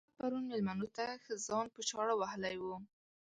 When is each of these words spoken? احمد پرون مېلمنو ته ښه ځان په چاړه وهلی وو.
احمد 0.03 0.11
پرون 0.19 0.43
مېلمنو 0.51 0.87
ته 0.95 1.05
ښه 1.23 1.33
ځان 1.45 1.65
په 1.75 1.81
چاړه 1.89 2.13
وهلی 2.17 2.55
وو. 2.59 2.75